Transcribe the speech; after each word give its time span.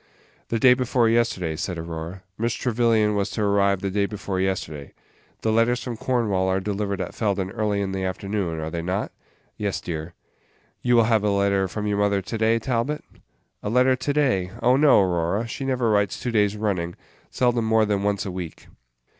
"The 0.47 0.57
day 0.57 0.73
before 0.73 1.07
yesterday," 1.09 1.55
said 1.55 1.77
Aurora; 1.77 2.23
"Miss 2.35 2.55
Trevyllian 2.55 3.13
was 3.15 3.29
to 3.29 3.43
arrive 3.43 3.81
the 3.81 3.91
day 3.91 4.07
before 4.07 4.39
yesterday. 4.41 4.93
The 5.41 5.51
letters 5.51 5.83
from 5.83 5.95
Cornwall 5.95 6.49
are 6.49 6.59
delivered 6.59 6.99
at 6.99 7.13
Felden 7.13 7.51
early 7.51 7.81
in 7.81 7.91
the 7.91 8.03
afternoon, 8.03 8.59
are 8.59 8.71
they 8.71 8.81
not?" 8.81 9.11
"Yes, 9.57 9.79
dear." 9.79 10.15
"You 10.81 10.95
will 10.95 11.03
have 11.03 11.23
a 11.23 11.29
letter 11.29 11.67
from 11.67 11.85
your 11.85 11.99
mother 11.99 12.19
to 12.23 12.37
day, 12.39 12.57
Talbot?" 12.57 13.03
"A 13.61 13.69
letter 13.69 13.95
to 13.95 14.11
day! 14.11 14.49
oh, 14.63 14.75
no, 14.75 15.01
Aurora, 15.01 15.47
she 15.47 15.65
never 15.65 15.91
writes 15.91 16.19
two 16.19 16.31
days 16.31 16.57
running; 16.57 16.95
seldom 17.29 17.65
more 17.65 17.85
than 17.85 18.01
once 18.01 18.25
a 18.25 18.31
week." 18.31 18.69